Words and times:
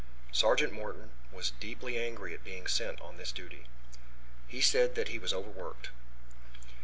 Sergeant 0.31 0.73
Morton 0.73 1.11
was 1.31 1.51
deeply 1.59 1.95
angry 2.01 2.33
at 2.33 2.43
being 2.43 2.65
sent 2.65 2.99
on 3.01 3.17
this 3.17 3.31
duty. 3.31 3.67
He 4.47 4.59
said 4.59 4.95
that 4.95 5.09
he 5.09 5.19
was 5.19 5.31
over 5.31 5.51
worked. 5.51 5.89